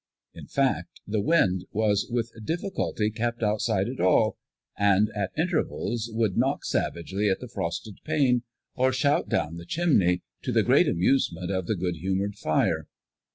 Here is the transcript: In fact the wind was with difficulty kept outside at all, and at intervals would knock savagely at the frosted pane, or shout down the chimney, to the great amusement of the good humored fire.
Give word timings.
In 0.33 0.47
fact 0.47 0.99
the 1.05 1.21
wind 1.21 1.65
was 1.71 2.07
with 2.09 2.33
difficulty 2.43 3.11
kept 3.11 3.43
outside 3.43 3.87
at 3.87 3.99
all, 3.99 4.35
and 4.75 5.11
at 5.15 5.29
intervals 5.37 6.09
would 6.11 6.35
knock 6.35 6.65
savagely 6.65 7.29
at 7.29 7.39
the 7.39 7.47
frosted 7.47 7.99
pane, 8.03 8.41
or 8.73 8.91
shout 8.91 9.29
down 9.29 9.57
the 9.57 9.63
chimney, 9.67 10.23
to 10.41 10.51
the 10.51 10.63
great 10.63 10.87
amusement 10.87 11.51
of 11.51 11.67
the 11.67 11.75
good 11.75 11.97
humored 11.97 12.33
fire. 12.35 12.87